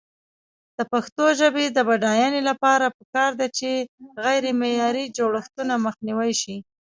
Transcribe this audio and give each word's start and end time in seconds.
د 0.77 0.79
پښتو 0.91 1.25
ژبې 1.39 1.65
د 1.71 1.79
بډاینې 1.87 2.41
لپاره 2.49 2.85
پکار 2.97 3.31
ده 3.39 3.47
چې 3.57 3.69
غیرمعیاري 4.23 5.05
جوړښتونه 5.17 5.73
مخنیوی 5.85 6.31
شي. 6.41 6.55